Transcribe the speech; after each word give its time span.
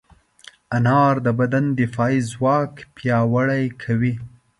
انار 0.77 1.13
د 1.25 1.27
بدن 1.39 1.65
دفاعي 1.81 2.19
ځواک 2.31 2.73
پیاوړی 2.95 3.63
کوي. 3.83 4.13